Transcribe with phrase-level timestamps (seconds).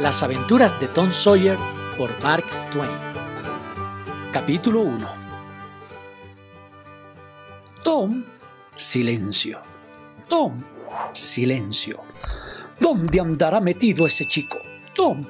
[0.00, 1.58] Las aventuras de Tom Sawyer
[1.96, 2.88] por Mark Twain.
[4.32, 5.08] Capítulo 1.
[7.82, 8.24] Tom,
[8.76, 9.60] silencio.
[10.28, 10.62] Tom,
[11.10, 12.00] silencio.
[12.78, 14.58] ¿Dónde andará metido ese chico?
[14.94, 15.24] Tom.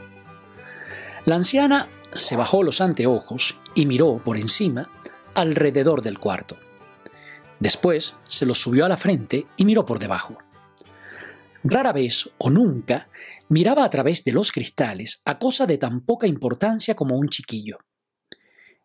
[1.25, 4.91] La anciana se bajó los anteojos y miró por encima
[5.35, 6.59] alrededor del cuarto.
[7.59, 10.37] Después se los subió a la frente y miró por debajo.
[11.65, 13.11] Rara vez o nunca
[13.49, 17.79] miraba a través de los cristales a cosa de tan poca importancia como un chiquillo.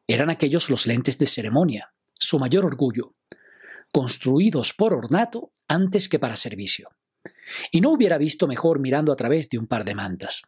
[0.07, 3.15] Eran aquellos los lentes de ceremonia, su mayor orgullo,
[3.91, 6.89] construidos por ornato antes que para servicio.
[7.71, 10.41] Y no hubiera visto mejor mirando a través de un par de mantas.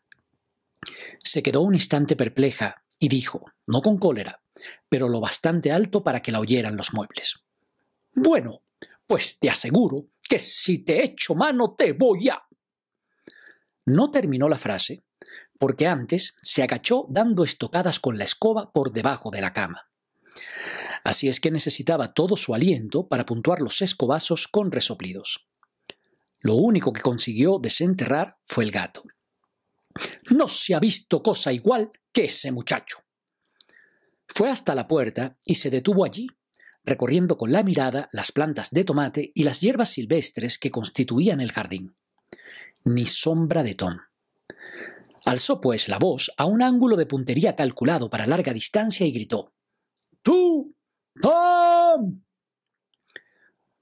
[1.19, 4.41] Se quedó un instante perpleja y dijo, no con cólera,
[4.89, 7.35] pero lo bastante alto para que la oyeran los muebles.
[8.13, 8.61] Bueno,
[9.07, 12.43] pues te aseguro que si te echo mano te voy a...
[13.85, 15.05] No terminó la frase,
[15.59, 19.89] porque antes se agachó dando estocadas con la escoba por debajo de la cama.
[21.03, 25.47] Así es que necesitaba todo su aliento para puntuar los escobazos con resoplidos.
[26.39, 29.03] Lo único que consiguió desenterrar fue el gato.
[30.31, 32.99] No se ha visto cosa igual que ese muchacho.
[34.27, 36.27] Fue hasta la puerta y se detuvo allí,
[36.85, 41.51] recorriendo con la mirada las plantas de tomate y las hierbas silvestres que constituían el
[41.51, 41.95] jardín
[42.85, 43.97] ni sombra de Tom.
[45.25, 49.53] Alzó pues la voz a un ángulo de puntería calculado para larga distancia y gritó
[50.21, 50.75] ¡Tú!
[51.19, 52.23] ¡Tom!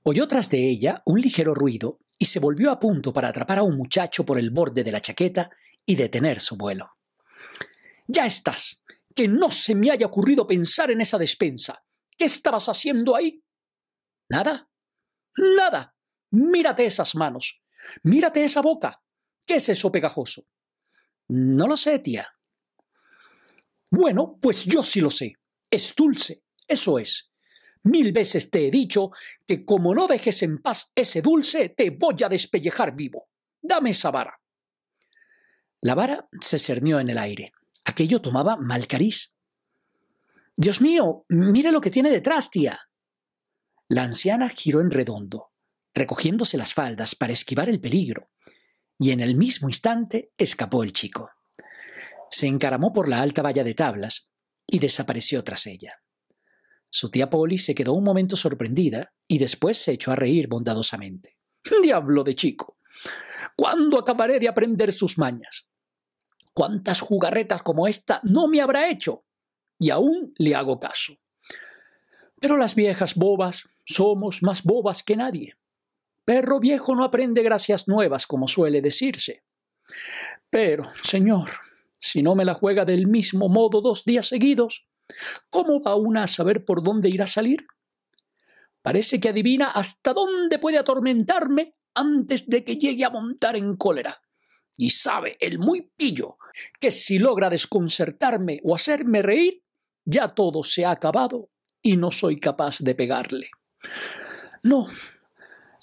[0.03, 3.63] Oyó tras de ella un ligero ruido y se volvió a punto para atrapar a
[3.63, 5.49] un muchacho por el borde de la chaqueta
[5.85, 6.91] y detener su vuelo.
[8.07, 11.85] Ya estás, que no se me haya ocurrido pensar en esa despensa.
[12.17, 13.43] ¿Qué estabas haciendo ahí?
[14.29, 14.69] Nada.
[15.37, 15.95] Nada.
[16.31, 17.61] Mírate esas manos.
[18.03, 19.03] Mírate esa boca.
[19.45, 20.47] ¿Qué es eso pegajoso?
[21.27, 22.27] No lo sé, tía.
[23.89, 25.35] Bueno, pues yo sí lo sé.
[25.69, 26.43] Es dulce.
[26.67, 27.31] Eso es.
[27.83, 29.11] Mil veces te he dicho
[29.45, 33.29] que como no dejes en paz ese dulce, te voy a despellejar vivo.
[33.61, 34.39] Dame esa vara.
[35.81, 37.51] La vara se cernió en el aire.
[37.83, 39.32] Aquello tomaba mal cariz.
[40.55, 42.79] Dios mío, mire lo que tiene detrás, tía.
[43.89, 45.53] La anciana giró en redondo
[45.93, 48.29] recogiéndose las faldas para esquivar el peligro,
[48.97, 51.29] y en el mismo instante escapó el chico.
[52.29, 54.33] Se encaramó por la alta valla de tablas
[54.65, 56.01] y desapareció tras ella.
[56.89, 61.37] Su tía Polly se quedó un momento sorprendida y después se echó a reír bondadosamente.
[61.83, 62.77] ¡Diablo de chico!
[63.55, 65.67] ¿Cuándo acabaré de aprender sus mañas?
[66.53, 69.25] ¿Cuántas jugarretas como esta no me habrá hecho?
[69.79, 71.13] Y aún le hago caso.
[72.39, 75.55] Pero las viejas bobas somos más bobas que nadie.
[76.25, 79.43] Perro viejo no aprende gracias nuevas, como suele decirse.
[80.49, 81.49] Pero, señor,
[81.99, 84.85] si no me la juega del mismo modo dos días seguidos,
[85.49, 87.65] ¿cómo va una a saber por dónde irá a salir?
[88.81, 94.21] Parece que adivina hasta dónde puede atormentarme antes de que llegue a montar en cólera.
[94.77, 96.37] Y sabe el muy pillo
[96.79, 99.62] que si logra desconcertarme o hacerme reír,
[100.05, 101.49] ya todo se ha acabado
[101.81, 103.49] y no soy capaz de pegarle.
[104.63, 104.87] No,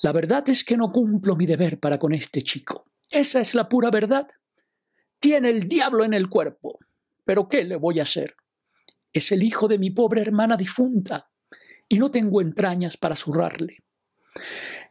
[0.03, 2.87] la verdad es que no cumplo mi deber para con este chico.
[3.11, 4.29] Esa es la pura verdad.
[5.19, 6.79] Tiene el diablo en el cuerpo.
[7.25, 8.35] Pero ¿qué le voy a hacer?
[9.13, 11.31] Es el hijo de mi pobre hermana difunta,
[11.89, 13.85] y no tengo entrañas para zurrarle.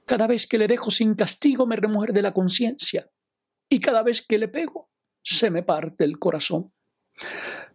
[0.06, 3.10] Cada vez que le dejo sin castigo me remuerde la conciencia,
[3.68, 4.90] y cada vez que le pego
[5.24, 6.74] se me parte el corazón.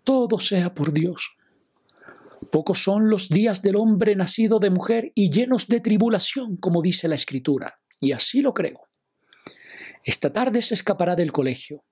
[0.02, 1.36] Todo sea por Dios.
[2.50, 7.08] Pocos son los días del hombre nacido de mujer y llenos de tribulación, como dice
[7.08, 8.88] la Escritura, y así lo creo.
[10.04, 11.84] Esta tarde se escapará del colegio,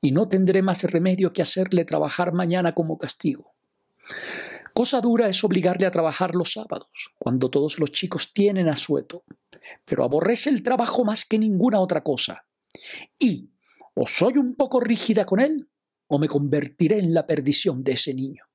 [0.00, 3.54] y no tendré más remedio que hacerle trabajar mañana como castigo.
[4.72, 9.24] Cosa dura es obligarle a trabajar los sábados, cuando todos los chicos tienen asueto,
[9.84, 12.46] pero aborrece el trabajo más que ninguna otra cosa.
[13.18, 13.50] Y
[13.94, 15.68] o soy un poco rígida con él,
[16.06, 18.49] o me convertiré en la perdición de ese niño.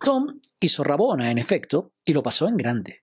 [0.00, 3.02] Tom hizo rabona, en efecto, y lo pasó en grande.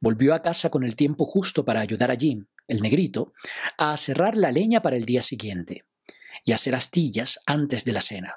[0.00, 3.32] Volvió a casa con el tiempo justo para ayudar a Jim, el negrito,
[3.78, 5.84] a cerrar la leña para el día siguiente
[6.44, 8.34] y hacer astillas antes de la cena.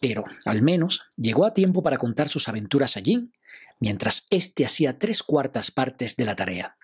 [0.00, 3.32] Pero, al menos, llegó a tiempo para contar sus aventuras a Jim,
[3.80, 6.76] mientras éste hacía tres cuartas partes de la tarea.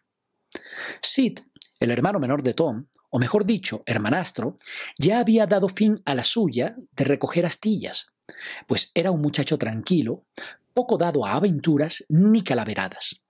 [1.00, 1.38] Sid,
[1.78, 4.58] el hermano menor de Tom, o mejor dicho, hermanastro,
[4.98, 8.12] ya había dado fin a la suya de recoger astillas,
[8.66, 10.24] pues era un muchacho tranquilo,
[10.74, 13.22] poco dado a aventuras ni calaveradas.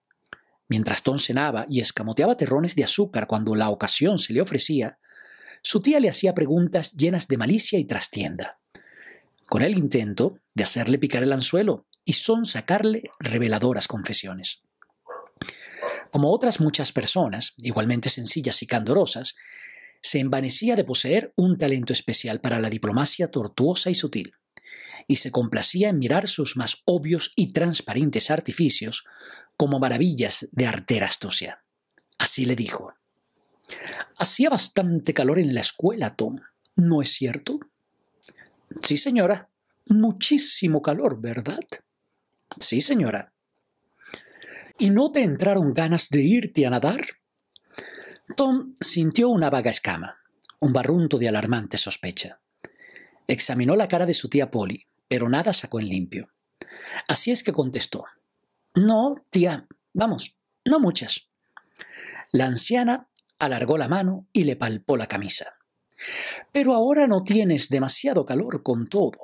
[0.69, 4.98] Mientras Tom cenaba y escamoteaba terrones de azúcar cuando la ocasión se le ofrecía,
[5.62, 8.60] Su tía le hacía preguntas llenas de malicia y trastienda,
[9.46, 14.60] con el intento de hacerle picar el anzuelo y son sacarle reveladoras confesiones.
[16.12, 19.34] Como otras muchas personas, igualmente sencillas y candorosas,
[20.00, 24.32] se envanecía de poseer un talento especial para la diplomacia tortuosa y sutil,
[25.06, 29.05] y se complacía en mirar sus más obvios y transparentes artificios
[29.56, 31.62] como maravillas de artera astucia.
[32.19, 32.94] Así le dijo.
[34.19, 36.37] Hacía bastante calor en la escuela, Tom,
[36.76, 37.61] ¿no es cierto?
[38.82, 39.49] Sí, señora.
[39.88, 41.64] Muchísimo calor, ¿verdad?
[42.58, 43.32] Sí, señora.
[44.79, 47.00] ¿Y no te entraron ganas de irte a nadar?
[48.37, 50.19] Tom sintió una vaga escama,
[50.61, 52.41] un barrunto de alarmante sospecha.
[53.29, 56.29] Examinó la cara de su tía Polly, pero nada sacó en limpio.
[57.08, 58.05] Así es que contestó.
[58.75, 61.29] No, tía, vamos, no muchas.
[62.32, 63.08] La anciana
[63.38, 65.55] alargó la mano y le palpó la camisa.
[66.53, 69.19] Pero ahora no tienes demasiado calor con todo.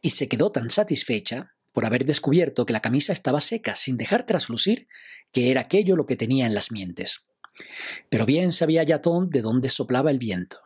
[0.00, 4.24] Y se quedó tan satisfecha por haber descubierto que la camisa estaba seca sin dejar
[4.24, 4.88] traslucir
[5.32, 7.26] que era aquello lo que tenía en las mientes.
[8.08, 10.60] Pero bien sabía ya Tom de dónde soplaba el viento.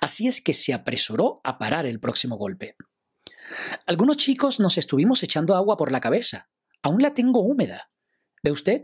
[0.00, 2.76] Así es que se apresuró a parar el próximo golpe.
[3.86, 6.48] Algunos chicos nos estuvimos echando agua por la cabeza.
[6.82, 7.88] Aún la tengo húmeda.
[8.42, 8.82] ¿Ve usted?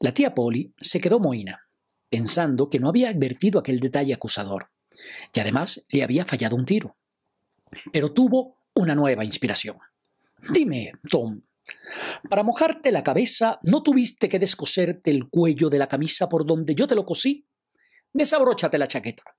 [0.00, 1.68] La tía Polly se quedó mohina,
[2.08, 4.70] pensando que no había advertido aquel detalle acusador,
[5.32, 6.96] y además le había fallado un tiro.
[7.92, 9.78] Pero tuvo una nueva inspiración.
[10.50, 11.40] Dime, Tom,
[12.28, 16.74] para mojarte la cabeza, ¿no tuviste que descoserte el cuello de la camisa por donde
[16.74, 17.48] yo te lo cosí?
[18.12, 19.36] Desabróchate la chaqueta.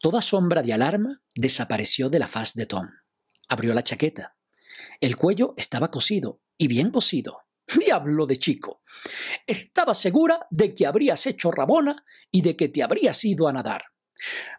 [0.00, 2.86] Toda sombra de alarma desapareció de la faz de Tom.
[3.48, 4.36] Abrió la chaqueta.
[5.00, 7.42] El cuello estaba cosido, y bien cosido.
[7.78, 8.82] Diablo de chico.
[9.46, 13.82] Estaba segura de que habrías hecho rabona y de que te habrías ido a nadar.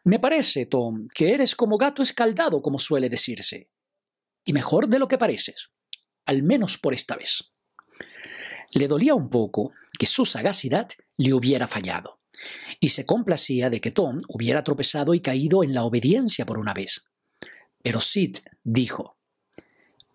[0.04, 3.70] Me parece, Tom, que eres como gato escaldado, como suele decirse.
[4.46, 5.72] Y mejor de lo que pareces
[6.28, 7.52] al menos por esta vez.
[8.72, 12.20] Le dolía un poco que su sagacidad le hubiera fallado,
[12.80, 16.74] y se complacía de que Tom hubiera tropezado y caído en la obediencia por una
[16.74, 17.04] vez.
[17.82, 19.18] Pero Sid dijo,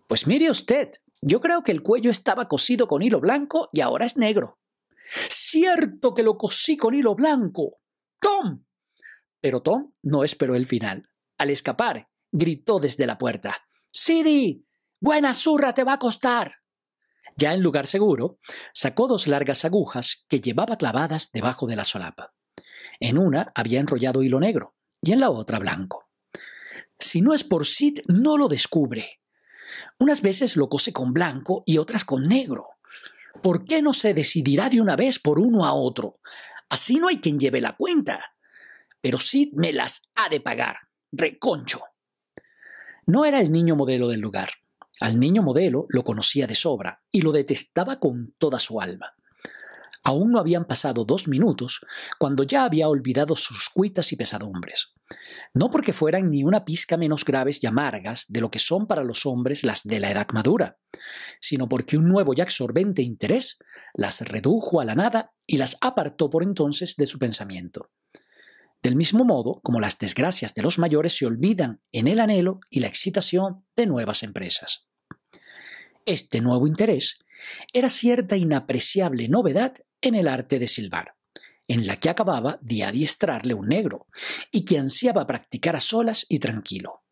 [0.07, 0.89] Pues mire usted,
[1.21, 4.59] yo creo que el cuello estaba cosido con hilo blanco y ahora es negro.
[5.29, 7.79] Cierto que lo cosí con hilo blanco.
[8.19, 8.63] Tom.
[9.39, 11.09] Pero Tom no esperó el final.
[11.37, 13.55] Al escapar, gritó desde la puerta.
[13.91, 14.65] Siddy,
[14.99, 16.62] Buena zurra te va a costar.
[17.35, 18.37] Ya en lugar seguro,
[18.73, 22.33] sacó dos largas agujas que llevaba clavadas debajo de la solapa.
[22.99, 26.09] En una había enrollado hilo negro y en la otra blanco.
[26.99, 29.19] Si no es por Sid, no lo descubre.
[29.99, 32.69] Unas veces lo cose con blanco y otras con negro.
[33.41, 36.19] ¿Por qué no se decidirá de una vez por uno a otro?
[36.69, 38.35] Así no hay quien lleve la cuenta.
[39.01, 40.77] Pero Sid me las ha de pagar.
[41.11, 41.81] Reconcho.
[43.05, 44.49] No era el niño modelo del lugar.
[45.03, 49.11] Al niño modelo lo conocía de sobra y lo detestaba con toda su alma.
[50.01, 51.81] Aún no habían pasado dos minutos
[52.17, 54.93] cuando ya había olvidado sus cuitas y pesadumbres.
[55.53, 59.03] No porque fueran ni una pizca menos graves y amargas de lo que son para
[59.03, 60.77] los hombres las de la edad madura,
[61.41, 63.57] sino porque un nuevo y absorbente interés
[63.93, 67.91] las redujo a la nada y las apartó por entonces de su pensamiento.
[68.81, 72.79] Del mismo modo como las desgracias de los mayores se olvidan en el anhelo y
[72.79, 74.87] la excitación de nuevas empresas.
[76.05, 77.19] Este nuevo interés
[77.71, 81.15] era cierta inapreciable novedad en el arte de silbar,
[81.69, 84.07] en la que acababa de adiestrarle un negro,
[84.51, 87.03] y que ansiaba practicar a solas y tranquilo.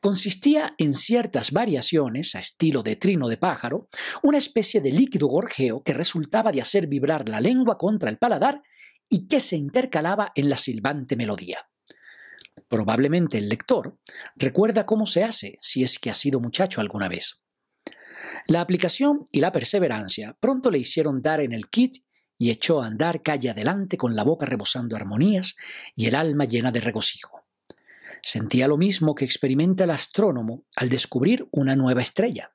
[0.00, 3.88] Consistía en ciertas variaciones a estilo de trino de pájaro,
[4.24, 8.62] una especie de líquido gorjeo que resultaba de hacer vibrar la lengua contra el paladar
[9.08, 11.68] y que se intercalaba en la silbante melodía.
[12.66, 13.98] Probablemente el lector
[14.34, 17.40] recuerda cómo se hace si es que ha sido muchacho alguna vez.
[18.46, 22.04] La aplicación y la perseverancia pronto le hicieron dar en el kit
[22.38, 25.56] y echó a andar calle adelante con la boca rebosando armonías
[25.94, 27.42] y el alma llena de regocijo.
[28.22, 32.52] Sentía lo mismo que experimenta el astrónomo al descubrir una nueva estrella.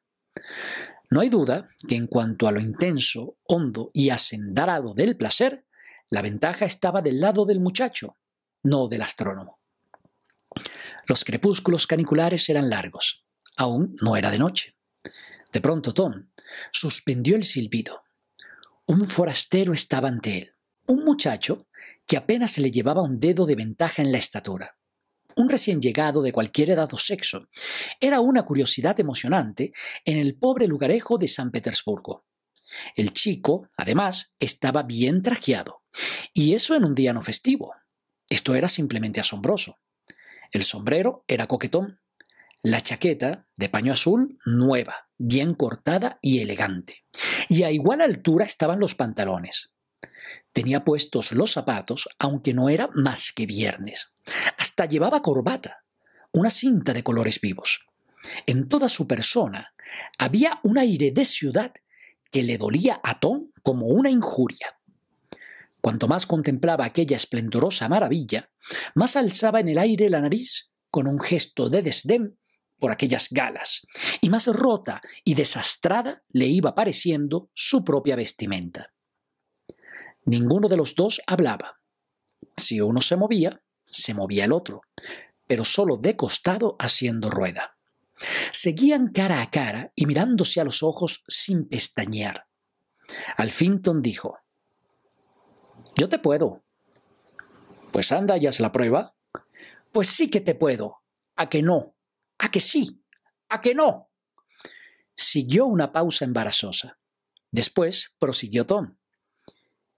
[1.09, 5.65] No hay duda que en cuanto a lo intenso, hondo y asendarado del placer,
[6.09, 8.17] la ventaja estaba del lado del muchacho,
[8.63, 9.59] no del astrónomo.
[11.07, 13.25] Los crepúsculos caniculares eran largos.
[13.57, 14.75] Aún no era de noche.
[15.55, 16.31] De pronto Tom
[16.69, 18.01] suspendió el silbido.
[18.87, 21.69] Un forastero estaba ante él, un muchacho
[22.05, 24.77] que apenas se le llevaba un dedo de ventaja en la estatura.
[25.37, 27.47] Un recién llegado de cualquier edad o sexo.
[28.01, 29.71] Era una curiosidad emocionante
[30.03, 32.25] en el pobre lugarejo de San Petersburgo.
[32.93, 35.83] El chico, además, estaba bien trajeado,
[36.33, 37.73] y eso en un día no festivo,
[38.27, 39.77] Esto era simplemente asombroso.
[40.51, 42.01] El sombrero era coquetón,
[42.65, 47.05] la chaqueta de paño azul nueva, bien cortada y elegante.
[47.47, 49.75] Y a igual altura estaban los pantalones.
[50.51, 54.09] Tenía puestos los zapatos, aunque no era más que viernes.
[54.57, 55.83] Hasta llevaba corbata,
[56.31, 57.85] una cinta de colores vivos.
[58.47, 59.75] En toda su persona
[60.17, 61.71] había un aire de ciudad
[62.31, 64.79] que le dolía a Tom como una injuria.
[65.81, 68.49] Cuanto más contemplaba aquella esplendorosa maravilla,
[68.95, 72.39] más alzaba en el aire la nariz con un gesto de desdén
[72.79, 73.85] por aquellas galas,
[74.21, 78.93] y más rota y desastrada le iba pareciendo su propia vestimenta.
[80.25, 81.79] Ninguno de los dos hablaba.
[82.55, 84.81] Si uno se movía, se movía el otro,
[85.47, 87.77] pero solo de costado haciendo rueda.
[88.51, 92.47] Seguían cara a cara y mirándose a los ojos sin pestañear.
[93.37, 94.39] Al fin Tom dijo,
[95.97, 96.63] Yo te puedo.
[97.91, 99.15] Pues anda y haz la prueba.
[99.91, 101.01] Pues sí que te puedo.
[101.35, 101.94] ¿A que no?
[102.39, 103.03] ¿A que sí?
[103.49, 104.11] ¿A que no?
[105.15, 106.99] Siguió una pausa embarazosa.
[107.51, 108.97] Después prosiguió Tom.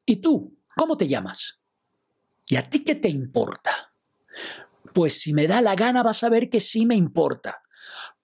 [0.05, 0.59] ¿Y tú?
[0.75, 1.59] ¿Cómo te llamas?
[2.45, 3.93] ¿Y a ti qué te importa?
[4.93, 7.59] Pues si me da la gana vas a ver que sí me importa.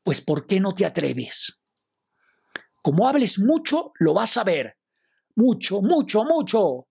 [0.03, 1.59] Pues ¿por qué no te atreves?
[2.81, 4.77] Como hables mucho, lo vas a ver.
[5.35, 6.87] Mucho, mucho, mucho.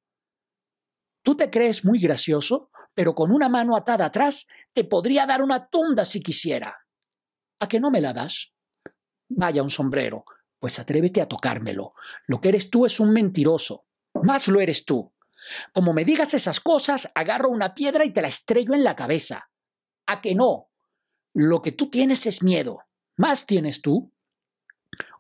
[1.22, 5.68] Tú te crees muy gracioso, pero con una mano atada atrás te podría dar una
[5.68, 6.81] tunda si quisiera.
[7.60, 8.52] ¿A que no me la das?
[9.28, 10.24] Vaya un sombrero,
[10.58, 11.90] pues atrévete a tocármelo.
[12.26, 13.86] Lo que eres tú es un mentiroso.
[14.22, 15.12] Más lo eres tú.
[15.72, 19.50] Como me digas esas cosas, agarro una piedra y te la estrello en la cabeza.
[20.06, 20.70] ¿A que no?
[21.34, 22.80] Lo que tú tienes es miedo.
[23.16, 24.12] ¿Más tienes tú?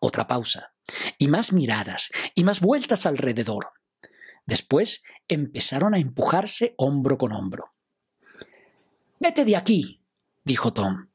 [0.00, 0.74] Otra pausa,
[1.18, 3.72] y más miradas, y más vueltas alrededor.
[4.46, 7.70] Después empezaron a empujarse hombro con hombro.
[9.20, 10.02] Vete de aquí,
[10.44, 11.11] dijo Tom.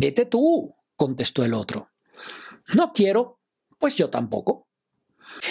[0.00, 1.90] Vete tú, contestó el otro.
[2.72, 3.40] No quiero,
[3.80, 4.68] pues yo tampoco.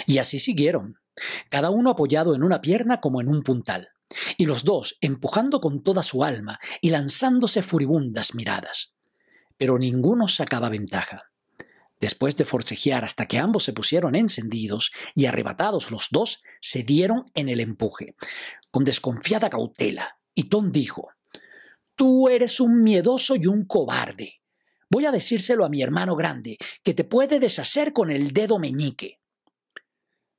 [0.06, 0.96] Y así siguieron,
[1.50, 3.90] cada uno apoyado en una pierna como en un puntal,
[4.38, 8.94] y los dos empujando con toda su alma y lanzándose furibundas miradas.
[9.58, 11.24] Pero ninguno sacaba ventaja.
[12.00, 17.26] Después de forcejear hasta que ambos se pusieron encendidos y arrebatados los dos, se dieron
[17.34, 18.14] en el empuje,
[18.70, 21.10] con desconfiada cautela, y Tom dijo
[21.94, 24.37] Tú eres un miedoso y un cobarde.
[24.90, 29.20] Voy a decírselo a mi hermano grande, que te puede deshacer con el dedo meñique.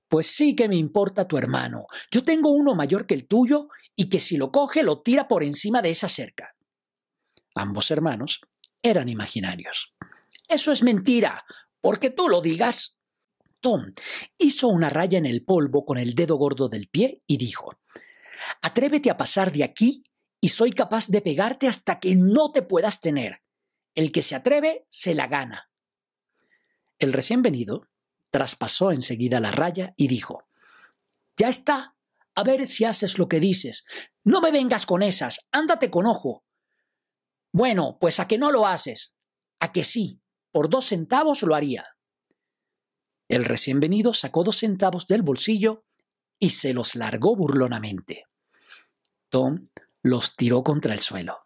[0.08, 1.86] Pues sí que me importa tu hermano.
[2.12, 5.44] Yo tengo uno mayor que el tuyo y que si lo coge lo tira por
[5.44, 6.56] encima de esa cerca.
[7.54, 8.42] Ambos hermanos
[8.82, 9.94] eran imaginarios.
[10.48, 11.46] Eso es mentira,
[11.80, 12.98] porque tú lo digas.
[13.60, 13.94] Tom
[14.38, 17.78] hizo una raya en el polvo con el dedo gordo del pie y dijo,
[18.62, 20.04] Atrévete a pasar de aquí
[20.42, 23.42] y soy capaz de pegarte hasta que no te puedas tener.
[23.96, 25.70] El que se atreve, se la gana.
[27.00, 27.88] El recién venido
[28.32, 30.48] traspasó enseguida la raya y dijo,
[31.38, 31.96] Ya está,
[32.36, 33.86] a ver si haces lo que dices.
[34.24, 36.44] No me vengas con esas, ándate con ojo.
[37.52, 39.16] Bueno, pues a que no lo haces.
[39.60, 41.86] A que sí, por dos centavos lo haría.
[43.28, 45.86] El recién venido sacó dos centavos del bolsillo
[46.40, 48.26] y se los largó burlonamente.
[49.30, 49.70] Tom
[50.02, 51.46] los tiró contra el suelo.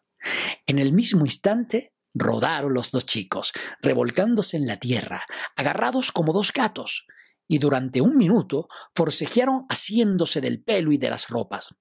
[0.65, 6.51] En el mismo instante Rodaron los dos chicos, revolcándose en la tierra, agarrados como dos
[6.53, 7.05] gatos,
[7.47, 11.75] y durante un minuto forcejearon haciéndose del pelo y de las ropas.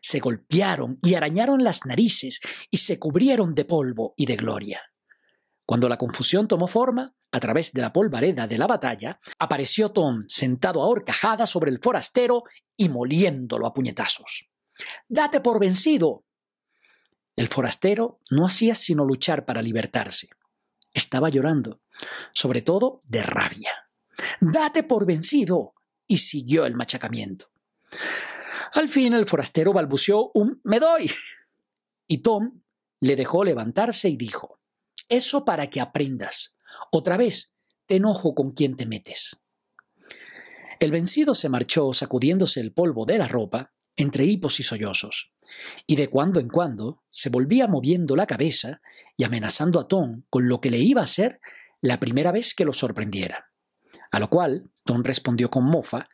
[0.00, 4.82] Se golpearon y arañaron las narices y se cubrieron de polvo y de gloria.
[5.66, 10.22] Cuando la confusión tomó forma, a través de la polvareda de la batalla, apareció Tom
[10.28, 12.44] sentado a horcajada sobre el forastero
[12.76, 14.46] y moliéndolo a puñetazos.
[15.08, 16.24] Date por vencido,
[17.36, 20.28] el forastero no hacía sino luchar para libertarse.
[20.92, 21.80] Estaba llorando,
[22.32, 23.72] sobre todo de rabia.
[24.40, 25.74] Date por vencido.
[26.06, 27.46] y siguió el machacamiento.
[28.74, 31.10] Al fin el forastero balbuceó un me doy.
[32.06, 32.60] Y Tom
[33.00, 34.60] le dejó levantarse y dijo
[35.08, 36.56] Eso para que aprendas.
[36.92, 37.54] Otra vez,
[37.86, 39.42] te enojo con quien te metes.
[40.78, 45.33] El vencido se marchó sacudiéndose el polvo de la ropa entre hipos y sollozos
[45.86, 48.80] y de cuando en cuando se volvía moviendo la cabeza
[49.16, 51.40] y amenazando a Tom con lo que le iba a ser
[51.80, 53.50] la primera vez que lo sorprendiera.
[54.10, 56.08] A lo cual Tom respondió con mofa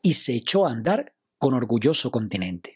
[0.00, 2.74] y se echó a andar con orgulloso continente.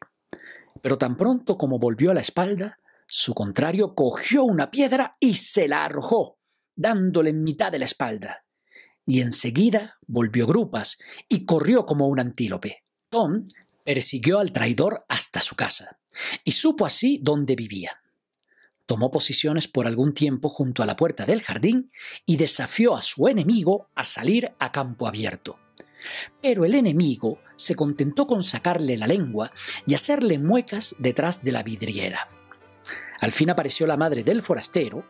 [0.83, 5.69] Pero tan pronto como volvió a la espalda, su contrario cogió una piedra y se
[5.69, 6.39] la arrojó,
[6.75, 8.45] dándole en mitad de la espalda.
[9.05, 10.99] Y enseguida volvió grupas
[11.29, 12.85] y corrió como un antílope.
[13.09, 13.45] Tom
[13.87, 15.99] persiguió al traidor hasta su casa,
[16.45, 18.03] y supo así dónde vivía.
[18.85, 21.91] Tomó posiciones por algún tiempo junto a la puerta del jardín
[22.27, 25.59] y desafió a su enemigo a salir a campo abierto.
[26.43, 29.53] Pero el enemigo se contentó con sacarle la lengua
[29.87, 32.29] y hacerle muecas detrás de la vidriera.
[33.21, 35.09] Al fin apareció la madre del forastero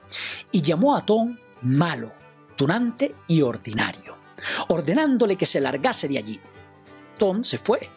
[0.52, 2.12] y llamó a Tom malo,
[2.56, 4.16] tunante y ordinario,
[4.68, 6.40] ordenándole que se largase de allí.
[7.18, 7.90] Tom se fue,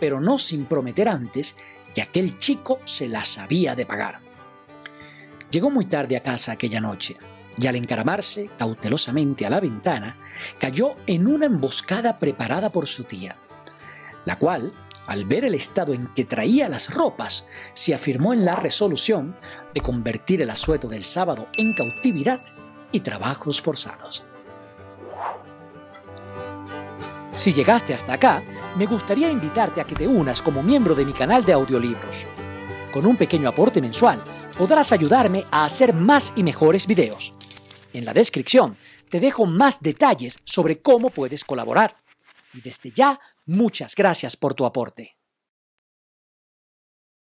[0.00, 1.54] pero no sin prometer antes
[1.94, 4.20] que aquel chico se las había de pagar.
[5.50, 7.16] Llegó muy tarde a casa aquella noche
[7.58, 10.16] y al encaramarse cautelosamente a la ventana,
[10.58, 13.36] cayó en una emboscada preparada por su tía,
[14.24, 14.72] la cual,
[15.06, 19.36] al ver el estado en que traía las ropas, se afirmó en la resolución
[19.74, 22.42] de convertir el asueto del sábado en cautividad
[22.92, 24.24] y trabajos forzados.
[27.32, 28.42] Si llegaste hasta acá,
[28.76, 32.26] me gustaría invitarte a que te unas como miembro de mi canal de audiolibros.
[32.92, 34.20] Con un pequeño aporte mensual,
[34.58, 37.32] podrás ayudarme a hacer más y mejores videos.
[37.92, 38.76] En la descripción
[39.08, 41.96] te dejo más detalles sobre cómo puedes colaborar.
[42.52, 45.19] Y desde ya, muchas gracias por tu aporte.